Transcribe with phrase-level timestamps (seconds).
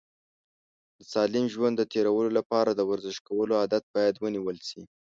[0.99, 4.81] د سالم ژوند د تېرولو لپاره د ورزش کولو عادت باید ونیول شي.